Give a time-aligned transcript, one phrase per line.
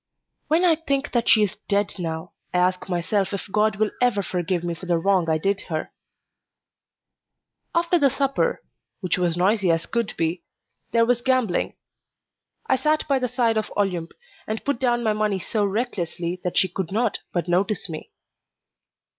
[0.47, 4.23] When I think that she is dead now, I ask myself if God will ever
[4.23, 5.91] forgive me for the wrong I did her.
[7.75, 8.63] After the supper,
[9.01, 10.41] which was noisy as could be,
[10.91, 11.75] there was gambling.
[12.65, 14.13] I sat by the side of Olympe
[14.47, 18.09] and put down my money so recklessly that she could not but notice me.